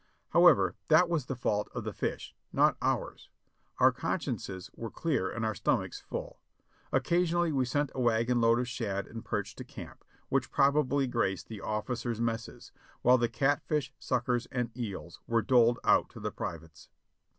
[0.29, 3.29] However, that was the fault of the fish, not ours.
[3.77, 6.39] Our consciences were clear and our stomachs full.
[6.91, 11.49] Occasionally we sent a wagon load of shad and perch to camp, which probably graced
[11.49, 12.71] the officers' messes,
[13.03, 16.89] while the catfish, suckers, and eels were doled out to the privates.